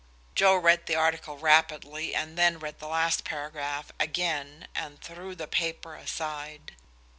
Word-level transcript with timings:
Joe 0.33 0.55
read 0.55 0.87
the 0.87 0.95
article 0.95 1.37
rapidly, 1.37 2.15
and 2.15 2.35
then 2.35 2.57
read 2.57 2.79
the 2.79 2.87
last 2.87 3.23
paragraph 3.23 3.91
again 3.99 4.67
and 4.73 4.99
threw 4.99 5.35
the 5.35 5.47
paper 5.47 5.93
aside. 5.93 6.73